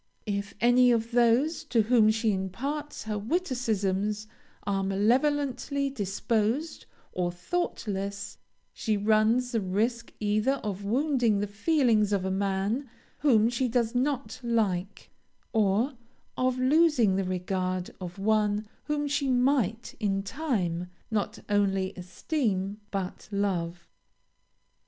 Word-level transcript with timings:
If 0.25 0.55
any 0.59 0.89
of 0.91 1.11
those 1.11 1.63
to 1.65 1.83
whom 1.83 2.09
she 2.09 2.33
imparts 2.33 3.03
her 3.03 3.19
witticisms 3.19 4.25
are 4.63 4.81
malevolently 4.81 5.91
disposed 5.91 6.87
or 7.11 7.31
thoughtless, 7.31 8.39
she 8.73 8.97
runs 8.97 9.53
a 9.53 9.61
risk 9.61 10.11
either 10.19 10.53
of 10.63 10.83
wounding 10.83 11.37
the 11.39 11.45
feelings 11.45 12.11
of 12.11 12.25
a 12.25 12.31
man 12.31 12.89
whom 13.19 13.47
she 13.47 13.67
does 13.67 13.93
not 13.93 14.39
like, 14.41 15.11
or 15.53 15.93
of 16.35 16.57
losing 16.57 17.15
the 17.15 17.23
regard 17.23 17.91
of 18.01 18.17
one 18.17 18.67
whom 18.85 19.07
she 19.07 19.29
might 19.29 19.93
in 19.99 20.23
time 20.23 20.87
not 21.11 21.37
only 21.47 21.93
esteem, 21.95 22.81
but 22.89 23.29
love. 23.31 23.87